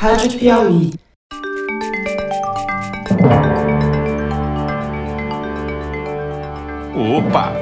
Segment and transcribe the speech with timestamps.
[0.00, 0.92] Rádio Piauí.
[6.94, 7.52] Opa!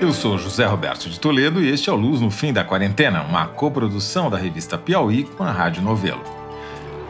[0.00, 3.22] Eu sou José Roberto de Toledo e este é o Luz no Fim da Quarentena,
[3.22, 6.22] uma coprodução da revista Piauí com a Rádio Novelo.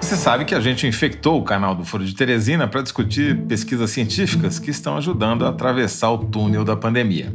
[0.00, 3.89] Você sabe que a gente infectou o canal do Foro de Teresina para discutir pesquisas
[3.93, 7.33] científicas que estão ajudando a atravessar o túnel da pandemia.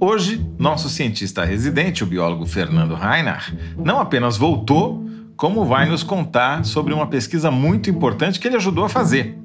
[0.00, 5.04] Hoje, nosso cientista residente, o biólogo Fernando Reinhardt, não apenas voltou,
[5.36, 9.38] como vai nos contar sobre uma pesquisa muito importante que ele ajudou a fazer.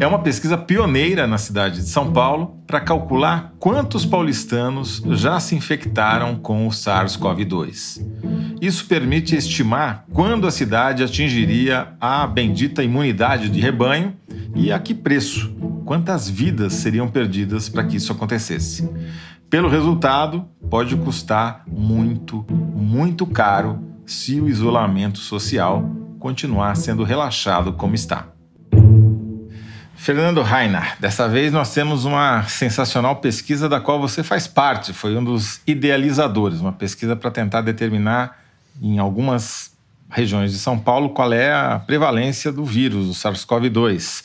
[0.00, 5.54] É uma pesquisa pioneira na cidade de São Paulo para calcular quantos paulistanos já se
[5.54, 8.06] infectaram com o SARS-CoV-2.
[8.60, 14.14] Isso permite estimar quando a cidade atingiria a bendita imunidade de rebanho
[14.54, 18.88] e a que preço, quantas vidas seriam perdidas para que isso acontecesse.
[19.50, 25.84] Pelo resultado, pode custar muito, muito caro se o isolamento social
[26.18, 28.28] continuar sendo relaxado como está.
[29.94, 35.14] Fernando Rainer, dessa vez nós temos uma sensacional pesquisa da qual você faz parte, foi
[35.14, 38.38] um dos idealizadores, uma pesquisa para tentar determinar
[38.80, 39.72] em algumas
[40.08, 44.24] regiões de São Paulo qual é a prevalência do vírus, o SARS-CoV-2.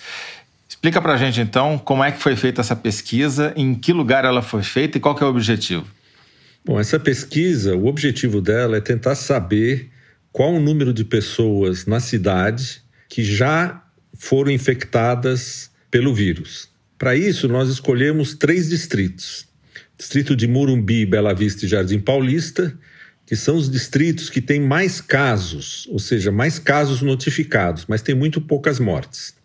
[0.70, 4.24] Explica para a gente então como é que foi feita essa pesquisa, em que lugar
[4.24, 5.86] ela foi feita e qual é o objetivo.
[6.66, 9.90] Bom, essa pesquisa, o objetivo dela é tentar saber
[10.32, 13.84] qual o número de pessoas na cidade que já
[14.14, 16.70] foram infectadas pelo vírus.
[16.98, 19.46] Para isso, nós escolhemos três distritos:
[19.98, 22.74] distrito de Murumbi, Bela Vista e Jardim Paulista,
[23.26, 28.16] que são os distritos que têm mais casos, ou seja, mais casos notificados, mas tem
[28.16, 29.36] muito poucas mortes.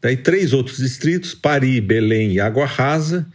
[0.00, 3.26] Daí três outros distritos, Pari, Belém e Água Rasa,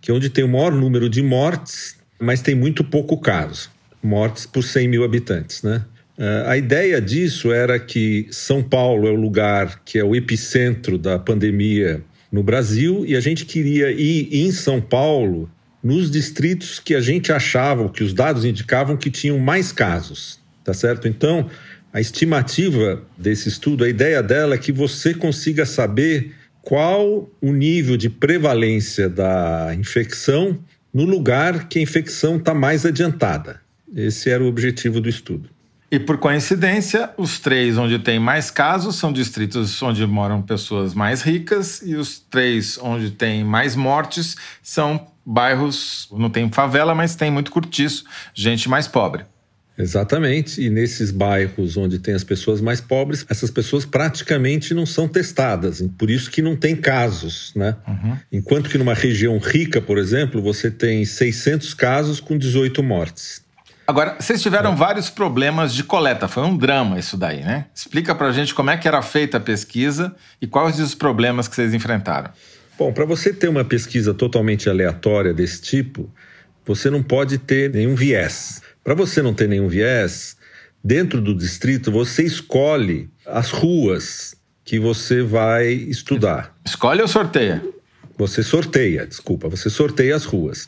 [0.00, 3.70] que é onde tem o maior número de mortes, mas tem muito pouco caso,
[4.02, 5.84] mortes por 100 mil habitantes, né?
[6.18, 10.98] Uh, a ideia disso era que São Paulo é o lugar que é o epicentro
[10.98, 15.48] da pandemia no Brasil e a gente queria ir em São Paulo
[15.82, 20.74] nos distritos que a gente achava, que os dados indicavam que tinham mais casos, tá
[20.74, 21.06] certo?
[21.06, 21.48] Então,
[21.92, 27.96] a estimativa desse estudo, a ideia dela é que você consiga saber qual o nível
[27.96, 30.58] de prevalência da infecção
[30.92, 33.60] no lugar que a infecção está mais adiantada.
[33.94, 35.48] Esse era o objetivo do estudo.
[35.90, 41.22] E por coincidência, os três onde tem mais casos são distritos onde moram pessoas mais
[41.22, 47.30] ricas, e os três onde tem mais mortes são bairros, não tem favela, mas tem
[47.30, 49.24] muito cortiço, gente mais pobre.
[49.78, 55.06] Exatamente, e nesses bairros onde tem as pessoas mais pobres, essas pessoas praticamente não são
[55.06, 57.76] testadas, por isso que não tem casos, né?
[57.86, 58.16] Uhum.
[58.32, 63.46] Enquanto que numa região rica, por exemplo, você tem 600 casos com 18 mortes.
[63.86, 64.76] Agora, vocês tiveram é.
[64.76, 67.66] vários problemas de coleta, foi um drama isso daí, né?
[67.74, 71.54] Explica pra gente como é que era feita a pesquisa e quais os problemas que
[71.54, 72.30] vocês enfrentaram.
[72.76, 76.12] Bom, para você ter uma pesquisa totalmente aleatória desse tipo,
[76.66, 78.60] você não pode ter nenhum viés.
[78.88, 80.34] Para você não ter nenhum viés,
[80.82, 84.34] dentro do distrito você escolhe as ruas
[84.64, 86.56] que você vai estudar.
[86.64, 87.62] Escolhe ou sorteia?
[88.16, 90.66] Você sorteia, desculpa, você sorteia as ruas.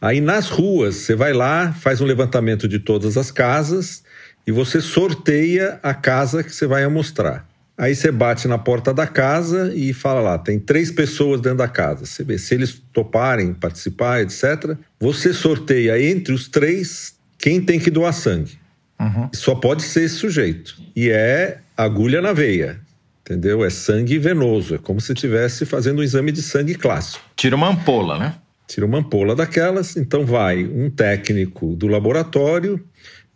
[0.00, 4.04] Aí nas ruas, você vai lá, faz um levantamento de todas as casas
[4.46, 7.46] e você sorteia a casa que você vai mostrar.
[7.76, 11.68] Aí você bate na porta da casa e fala lá, tem três pessoas dentro da
[11.68, 12.06] casa.
[12.06, 14.78] Você vê se eles toparem participar, etc.
[14.98, 18.58] Você sorteia entre os três quem tem que doar sangue.
[19.00, 19.28] Uhum.
[19.32, 20.76] Só pode ser esse sujeito.
[20.94, 22.80] E é agulha na veia.
[23.22, 23.64] Entendeu?
[23.64, 24.74] É sangue venoso.
[24.74, 27.24] É como se estivesse fazendo um exame de sangue clássico.
[27.34, 28.34] Tira uma ampola, né?
[28.70, 32.80] tira uma ampola daquelas, então vai um técnico do laboratório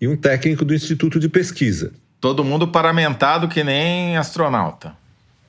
[0.00, 1.92] e um técnico do instituto de pesquisa.
[2.20, 4.96] Todo mundo paramentado que nem astronauta.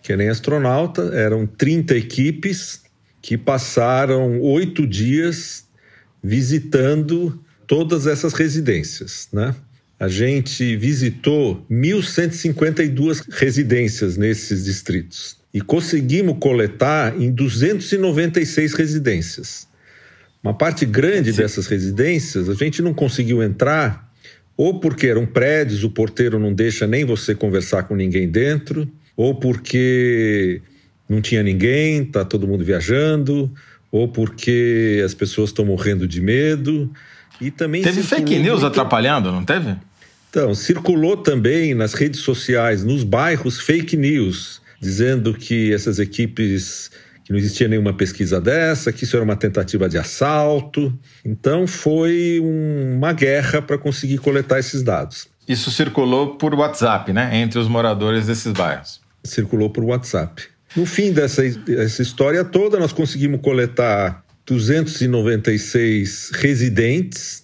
[0.01, 2.81] Que nem astronauta, eram 30 equipes
[3.21, 5.65] que passaram oito dias
[6.23, 9.55] visitando todas essas residências, né?
[9.99, 19.67] A gente visitou 1.152 residências nesses distritos e conseguimos coletar em 296 residências.
[20.43, 21.37] Uma parte grande Sim.
[21.41, 24.13] dessas residências a gente não conseguiu entrar,
[24.57, 29.35] ou porque eram prédios, o porteiro não deixa nem você conversar com ninguém dentro, ou
[29.35, 30.61] porque
[31.07, 33.51] não tinha ninguém, está todo mundo viajando,
[33.91, 36.91] ou porque as pessoas estão morrendo de medo.
[37.39, 38.67] E também teve fake news muito...
[38.67, 39.75] atrapalhando, não teve?
[40.29, 46.91] Então, circulou também nas redes sociais, nos bairros, fake news, dizendo que essas equipes
[47.23, 50.93] que não existia nenhuma pesquisa dessa, que isso era uma tentativa de assalto.
[51.25, 55.27] Então foi um, uma guerra para conseguir coletar esses dados.
[55.47, 57.37] Isso circulou por WhatsApp, né?
[57.37, 59.01] Entre os moradores desses bairros.
[59.23, 60.43] Circulou por WhatsApp.
[60.75, 67.43] No fim dessa essa história toda, nós conseguimos coletar 296 residentes.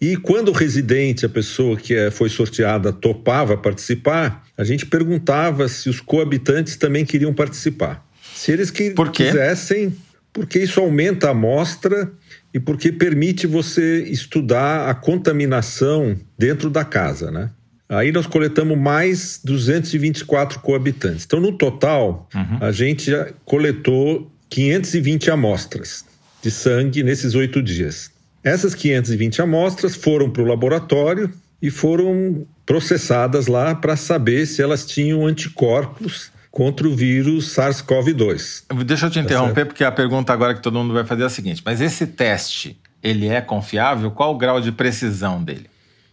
[0.00, 5.68] E quando o residente, a pessoa que é, foi sorteada, topava participar, a gente perguntava
[5.68, 8.06] se os coabitantes também queriam participar.
[8.34, 9.94] Se eles que Por quisessem,
[10.32, 12.10] porque isso aumenta a amostra
[12.54, 17.50] e porque permite você estudar a contaminação dentro da casa, né?
[17.86, 21.24] Aí nós coletamos mais 224 coabitantes.
[21.26, 22.58] Então, no total, uhum.
[22.60, 26.04] a gente já coletou 520 amostras
[26.42, 28.10] de sangue nesses oito dias.
[28.42, 34.86] Essas 520 amostras foram para o laboratório e foram processadas lá para saber se elas
[34.86, 38.64] tinham anticorpos contra o vírus SARS-CoV-2.
[38.84, 41.26] Deixa eu te tá interromper, porque a pergunta agora que todo mundo vai fazer é
[41.26, 44.10] a seguinte: mas esse teste, ele é confiável?
[44.10, 45.66] Qual o grau de precisão dele?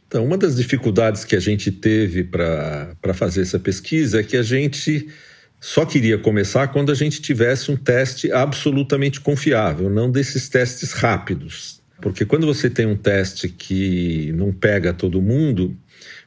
[0.08, 4.44] Então, uma das dificuldades que a gente teve para fazer essa pesquisa é que a
[4.44, 5.10] gente
[5.60, 11.82] só queria começar quando a gente tivesse um teste absolutamente confiável, não desses testes rápidos.
[12.02, 15.76] Porque quando você tem um teste que não pega todo mundo,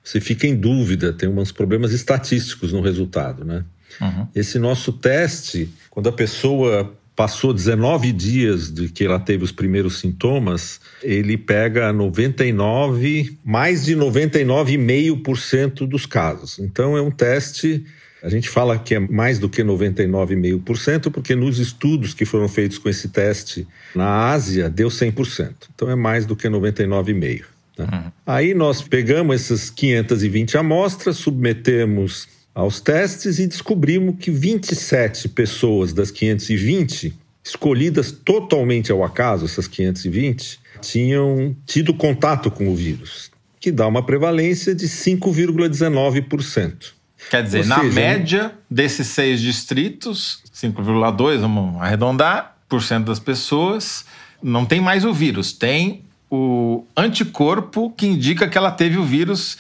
[0.03, 3.65] você fica em dúvida, tem uns problemas estatísticos no resultado, né?
[4.01, 4.27] Uhum.
[4.35, 9.99] Esse nosso teste, quando a pessoa passou 19 dias de que ela teve os primeiros
[9.99, 16.59] sintomas, ele pega 99, mais de 99,5% dos casos.
[16.59, 17.85] Então é um teste
[18.23, 22.79] a gente fala que é mais do que 99,5%, porque nos estudos que foram feitos
[22.79, 25.55] com esse teste na Ásia, deu 100%.
[25.75, 27.45] Então é mais do que 99,5%.
[27.79, 27.89] Né?
[27.91, 28.13] Uhum.
[28.27, 36.11] Aí nós pegamos essas 520 amostras, submetemos aos testes e descobrimos que 27 pessoas das
[36.11, 43.87] 520, escolhidas totalmente ao acaso, essas 520, tinham tido contato com o vírus, que dá
[43.87, 47.00] uma prevalência de 5,19%.
[47.29, 53.19] Quer dizer, Ou na seja, média desses seis distritos, 5,2, vamos arredondar, por cento das
[53.19, 54.05] pessoas,
[54.43, 59.59] não tem mais o vírus, tem o anticorpo que indica que ela teve o vírus,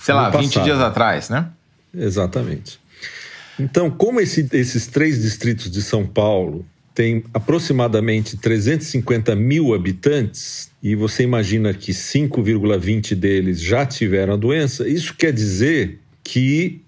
[0.00, 0.42] sei lá, passado.
[0.42, 1.48] 20 dias atrás, né?
[1.94, 2.80] Exatamente.
[3.58, 10.94] Então, como esse, esses três distritos de São Paulo têm aproximadamente 350 mil habitantes, e
[10.94, 16.82] você imagina que 5,20 deles já tiveram a doença, isso quer dizer que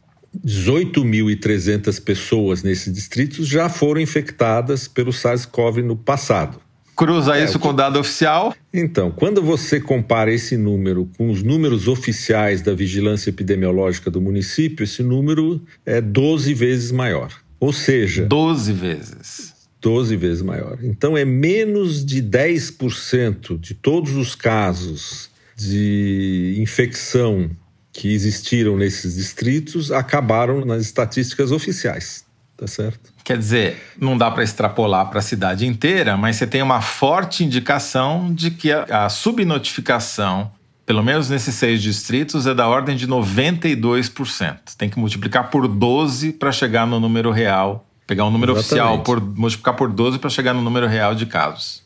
[0.44, 6.60] 18.300 pessoas nesses distritos já foram infectadas pelo SARS-CoV no passado.
[6.94, 8.54] Cruza é, isso com o dado oficial?
[8.72, 14.84] Então, quando você compara esse número com os números oficiais da vigilância epidemiológica do município,
[14.84, 17.32] esse número é 12 vezes maior.
[17.58, 18.24] Ou seja.
[18.26, 19.52] 12 vezes.
[19.80, 20.78] 12 vezes maior.
[20.82, 27.50] Então, é menos de 10% de todos os casos de infecção
[27.92, 32.24] que existiram nesses distritos acabaram nas estatísticas oficiais
[32.62, 33.12] tá certo?
[33.24, 37.42] Quer dizer, não dá para extrapolar para a cidade inteira, mas você tem uma forte
[37.42, 40.50] indicação de que a, a subnotificação,
[40.86, 44.56] pelo menos nesses seis distritos, é da ordem de 92%.
[44.78, 48.98] Tem que multiplicar por 12 para chegar no número real, pegar um número Exatamente.
[48.98, 51.82] oficial, por, multiplicar por 12 para chegar no número real de casos.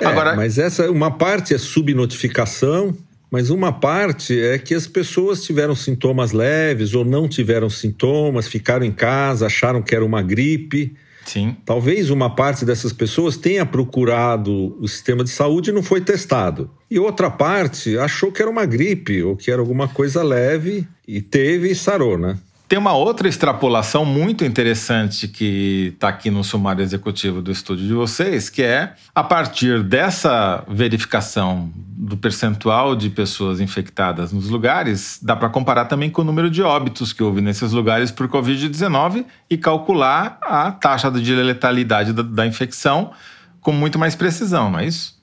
[0.00, 2.96] É, Agora, mas essa uma parte é subnotificação
[3.32, 8.84] mas uma parte é que as pessoas tiveram sintomas leves ou não tiveram sintomas, ficaram
[8.84, 10.94] em casa, acharam que era uma gripe.
[11.24, 11.56] Sim.
[11.64, 16.70] Talvez uma parte dessas pessoas tenha procurado o sistema de saúde e não foi testado.
[16.90, 21.22] E outra parte achou que era uma gripe ou que era alguma coisa leve e
[21.22, 22.36] teve e sarou, né?
[22.68, 27.92] Tem uma outra extrapolação muito interessante que está aqui no sumário executivo do estúdio de
[27.92, 31.70] vocês, que é a partir dessa verificação
[32.02, 36.60] do percentual de pessoas infectadas nos lugares, dá para comparar também com o número de
[36.60, 42.44] óbitos que houve nesses lugares por Covid-19 e calcular a taxa de letalidade da, da
[42.44, 43.12] infecção
[43.60, 45.22] com muito mais precisão, não é isso?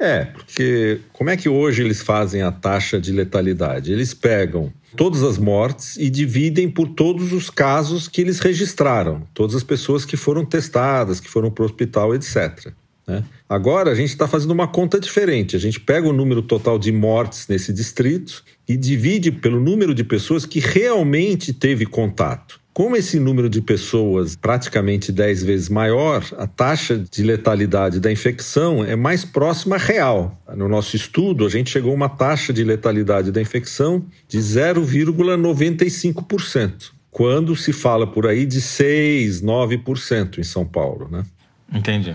[0.00, 3.92] É, porque como é que hoje eles fazem a taxa de letalidade?
[3.92, 9.54] Eles pegam todas as mortes e dividem por todos os casos que eles registraram, todas
[9.54, 12.72] as pessoas que foram testadas, que foram para o hospital, etc.
[13.06, 13.22] Né?
[13.48, 15.54] Agora a gente está fazendo uma conta diferente.
[15.54, 20.02] A gente pega o número total de mortes nesse distrito e divide pelo número de
[20.02, 22.60] pessoas que realmente teve contato.
[22.76, 28.84] Como esse número de pessoas praticamente 10 vezes maior, a taxa de letalidade da infecção
[28.84, 30.38] é mais próxima real.
[30.54, 36.90] No nosso estudo, a gente chegou a uma taxa de letalidade da infecção de 0,95%,
[37.10, 41.24] quando se fala por aí de 6, 9% em São Paulo, né?
[41.72, 42.14] Entendi.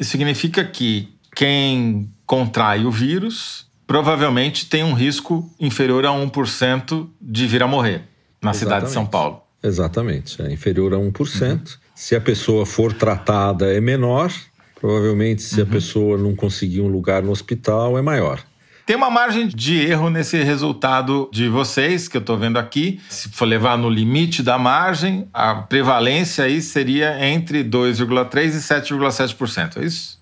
[0.00, 7.46] Isso significa que quem contrai o vírus provavelmente tem um risco inferior a 1% de
[7.46, 8.04] vir a morrer
[8.40, 8.58] na Exatamente.
[8.58, 9.42] cidade de São Paulo.
[9.62, 11.50] Exatamente, é inferior a 1%.
[11.50, 11.60] Uhum.
[11.94, 14.32] Se a pessoa for tratada, é menor.
[14.80, 15.68] Provavelmente, se uhum.
[15.68, 18.42] a pessoa não conseguir um lugar no hospital, é maior.
[18.90, 22.98] Tem uma margem de erro nesse resultado de vocês, que eu estou vendo aqui.
[23.08, 29.76] Se for levar no limite da margem, a prevalência aí seria entre 2,3% e 7,7%,
[29.76, 30.18] é isso?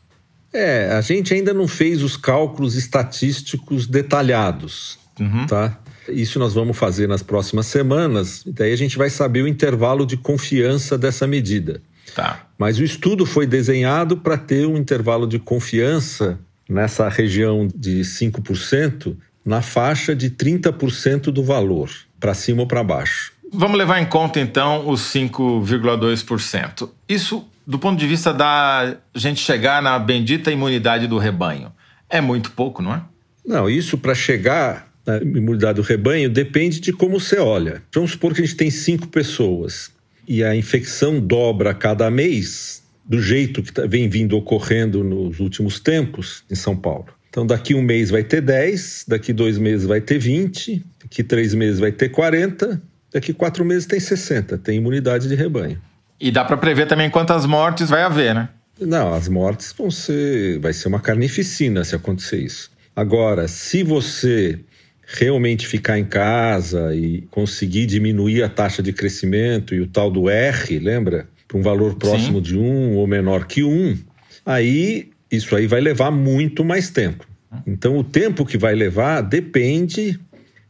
[0.52, 5.46] É, a gente ainda não fez os cálculos estatísticos detalhados, uhum.
[5.46, 5.78] tá?
[6.06, 10.18] Isso nós vamos fazer nas próximas semanas, daí a gente vai saber o intervalo de
[10.18, 11.80] confiança dessa medida.
[12.14, 12.46] Tá.
[12.58, 19.16] Mas o estudo foi desenhado para ter um intervalo de confiança nessa região de 5%,
[19.44, 23.32] na faixa de 30% do valor, para cima ou para baixo.
[23.50, 26.90] Vamos levar em conta então os 5,2%.
[27.08, 31.72] Isso, do ponto de vista da gente chegar na bendita imunidade do rebanho,
[32.10, 33.02] é muito pouco, não é?
[33.46, 37.82] Não, isso para chegar na imunidade do rebanho depende de como você olha.
[37.94, 39.90] Vamos supor que a gente tem cinco pessoas
[40.26, 45.40] e a infecção dobra a cada mês, do jeito que tá, vem vindo ocorrendo nos
[45.40, 47.06] últimos tempos em São Paulo.
[47.30, 51.54] Então, daqui um mês vai ter 10, daqui dois meses vai ter 20, daqui três
[51.54, 52.80] meses vai ter 40,
[53.12, 55.80] daqui quatro meses tem 60, tem imunidade de rebanho.
[56.20, 58.48] E dá para prever também quantas mortes vai haver, né?
[58.80, 60.58] Não, as mortes vão ser.
[60.58, 62.70] Vai ser uma carnificina se acontecer isso.
[62.94, 64.58] Agora, se você
[65.06, 70.28] realmente ficar em casa e conseguir diminuir a taxa de crescimento e o tal do
[70.28, 71.26] R, lembra?
[71.48, 72.42] Para um valor próximo Sim.
[72.42, 73.96] de um ou menor que um,
[74.44, 77.26] aí isso aí vai levar muito mais tempo.
[77.66, 80.20] Então, o tempo que vai levar depende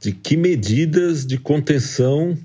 [0.00, 2.38] de que medidas de contenção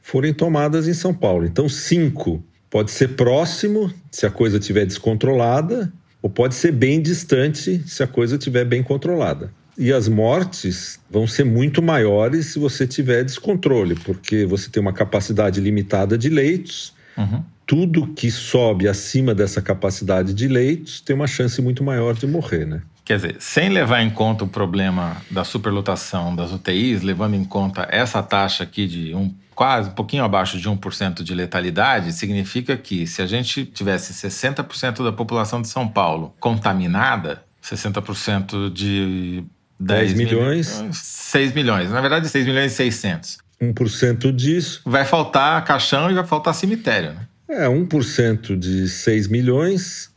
[0.00, 1.44] forem tomadas em São Paulo.
[1.44, 5.92] Então, cinco pode ser próximo se a coisa estiver descontrolada,
[6.22, 9.52] ou pode ser bem distante se a coisa estiver bem controlada.
[9.76, 14.92] E as mortes vão ser muito maiores se você tiver descontrole, porque você tem uma
[14.92, 16.92] capacidade limitada de leitos.
[17.16, 22.26] Uhum tudo que sobe acima dessa capacidade de leitos tem uma chance muito maior de
[22.26, 22.82] morrer, né?
[23.04, 27.86] Quer dizer, sem levar em conta o problema da superlotação das UTIs, levando em conta
[27.88, 33.06] essa taxa aqui de um, quase um pouquinho abaixo de 1% de letalidade, significa que
[33.06, 39.44] se a gente tivesse 60% da população de São Paulo contaminada, 60% de
[39.78, 43.38] 10, 10 milhões, 6 milhões, na verdade 6 milhões e 600.
[43.62, 44.80] 1% disso.
[44.84, 47.26] Vai faltar caixão e vai faltar cemitério, né?
[47.50, 50.10] É, 1% de 6 milhões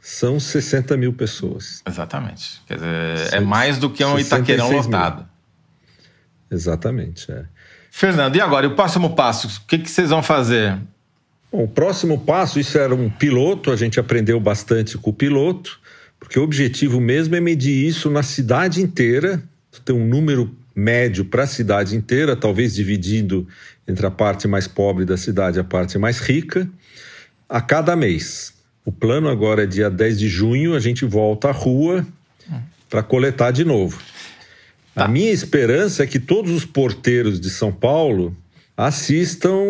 [0.00, 1.82] são 60 mil pessoas.
[1.86, 2.60] Exatamente.
[2.66, 5.28] Quer dizer, é mais do que um Itaquerão lotado.
[6.50, 7.44] Exatamente, é.
[7.90, 9.46] Fernando, e agora, e o próximo passo?
[9.46, 10.76] O que, que vocês vão fazer?
[11.52, 15.80] Bom, o próximo passo, isso era um piloto, a gente aprendeu bastante com o piloto,
[16.18, 19.42] porque o objetivo mesmo é medir isso na cidade inteira,
[19.84, 23.46] ter um número médio para a cidade inteira, talvez dividindo
[23.86, 26.68] entre a parte mais pobre da cidade e a parte mais rica,
[27.48, 28.54] a cada mês.
[28.84, 32.06] O plano agora é dia 10 de junho, a gente volta à rua
[32.88, 34.00] para coletar de novo.
[34.94, 35.04] Tá.
[35.04, 38.36] A minha esperança é que todos os porteiros de São Paulo
[38.76, 39.62] assistam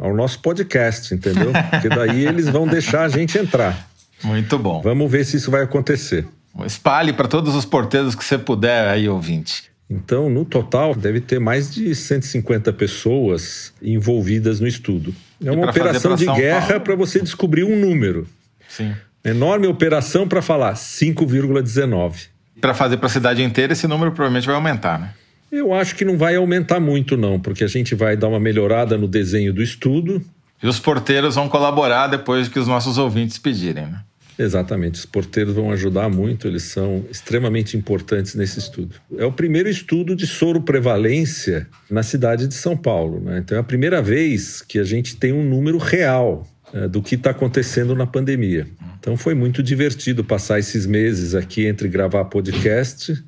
[0.00, 1.52] ao nosso podcast, entendeu?
[1.70, 3.88] Porque daí eles vão deixar a gente entrar.
[4.22, 4.82] Muito bom.
[4.82, 6.26] Vamos ver se isso vai acontecer.
[6.64, 9.73] Espalhe para todos os porteiros que você puder aí, ouvinte.
[9.88, 15.14] Então, no total, deve ter mais de 150 pessoas envolvidas no estudo.
[15.44, 18.26] É uma operação de guerra para você descobrir um número.
[18.68, 18.94] Sim.
[19.22, 22.28] Enorme operação para falar 5,19.
[22.60, 25.10] Para fazer para a cidade inteira, esse número provavelmente vai aumentar, né?
[25.52, 28.98] Eu acho que não vai aumentar muito, não, porque a gente vai dar uma melhorada
[28.98, 30.20] no desenho do estudo.
[30.62, 34.00] E os porteiros vão colaborar depois que os nossos ouvintes pedirem, né?
[34.38, 38.96] Exatamente, os porteiros vão ajudar muito, eles são extremamente importantes nesse estudo.
[39.16, 43.38] É o primeiro estudo de soro prevalência na cidade de São Paulo, né?
[43.38, 47.14] então é a primeira vez que a gente tem um número real é, do que
[47.14, 48.66] está acontecendo na pandemia.
[48.98, 53.22] Então foi muito divertido passar esses meses aqui entre gravar podcast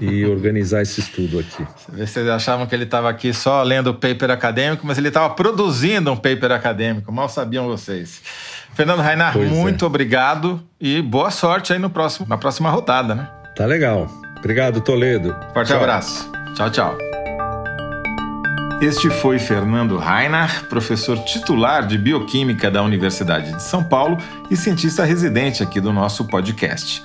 [0.00, 1.64] e organizar esse estudo aqui.
[1.90, 6.10] Vocês achavam que ele estava aqui só lendo o paper acadêmico, mas ele estava produzindo
[6.10, 8.20] um paper acadêmico, mal sabiam vocês.
[8.74, 9.86] Fernando Rainar, pois muito é.
[9.86, 13.28] obrigado e boa sorte aí no próximo, na próxima rodada, né?
[13.56, 14.06] Tá legal.
[14.38, 15.36] Obrigado, Toledo.
[15.52, 15.76] Forte tchau.
[15.78, 16.30] abraço.
[16.54, 16.98] Tchau, tchau.
[18.80, 24.16] Este foi Fernando Rainar, professor titular de Bioquímica da Universidade de São Paulo
[24.50, 27.04] e cientista residente aqui do nosso podcast.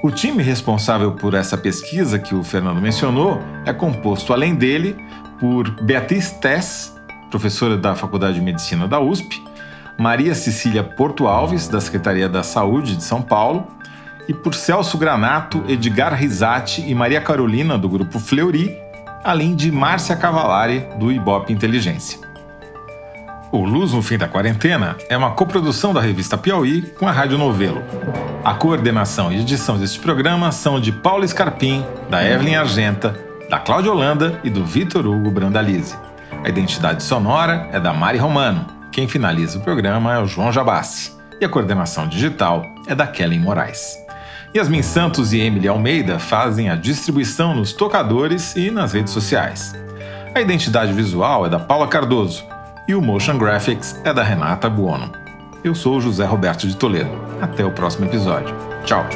[0.00, 4.96] O time responsável por essa pesquisa que o Fernando mencionou é composto, além dele,
[5.40, 6.96] por Beatriz Tess,
[7.30, 9.42] professora da Faculdade de Medicina da USP,
[9.98, 13.66] Maria Cecília Porto Alves, da Secretaria da Saúde de São Paulo,
[14.28, 18.78] e por Celso Granato, Edgar Risati e Maria Carolina, do grupo Fleury,
[19.24, 22.20] além de Márcia Cavalari, do Ibope Inteligência.
[23.50, 27.36] O Luz no Fim da Quarentena é uma coprodução da revista Piauí com a Rádio
[27.36, 27.82] Novelo.
[28.44, 33.18] A coordenação e edição deste programa são de Paulo Scarpim, da Evelyn Argenta,
[33.50, 35.96] da Cláudia Holanda e do Vitor Hugo Brandalize.
[36.44, 38.77] A identidade sonora é da Mari Romano.
[38.98, 41.12] Quem finaliza o programa é o João Jabassi.
[41.40, 43.96] E a coordenação digital é da Kellen Moraes.
[44.52, 49.72] Yasmin Santos e Emily Almeida fazem a distribuição nos tocadores e nas redes sociais.
[50.34, 52.44] A identidade visual é da Paula Cardoso
[52.88, 55.12] e o Motion Graphics é da Renata Buono.
[55.62, 57.12] Eu sou José Roberto de Toledo.
[57.40, 58.52] Até o próximo episódio.
[58.84, 59.06] Tchau!